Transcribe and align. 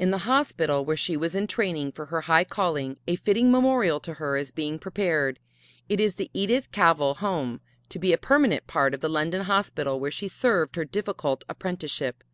In 0.00 0.10
the 0.10 0.26
hospital 0.26 0.84
where 0.84 0.96
she 0.96 1.16
was 1.16 1.36
in 1.36 1.46
training 1.46 1.92
for 1.92 2.06
her 2.06 2.22
high 2.22 2.42
calling 2.42 2.96
a 3.06 3.14
fitting 3.14 3.52
memorial 3.52 4.00
to 4.00 4.14
her 4.14 4.36
is 4.36 4.50
being 4.50 4.80
prepared 4.80 5.38
it 5.88 6.00
is 6.00 6.16
the 6.16 6.28
Edith 6.34 6.72
Cavell 6.72 7.14
Home 7.20 7.60
to 7.88 8.00
be 8.00 8.12
a 8.12 8.18
permanent 8.18 8.66
part 8.66 8.94
of 8.94 9.00
the 9.00 9.08
London 9.08 9.42
Hospital 9.42 10.00
where 10.00 10.10
she 10.10 10.26
served 10.26 10.74
her 10.74 10.84
difficult 10.84 11.44
apprenticeship. 11.48 12.24